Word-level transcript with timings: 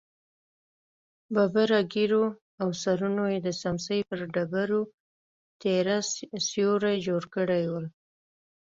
ببرو 1.33 1.79
ږېرو 1.91 2.25
او 2.61 2.69
سرونو 2.81 3.23
يې 3.33 3.39
د 3.45 3.47
سمڅې 3.61 3.97
پر 4.09 4.19
ډبرو 4.33 4.81
تېره 5.61 5.97
سيوري 6.47 6.95
جوړ 7.07 7.23
کړي 7.35 7.63
ول. 7.71 7.85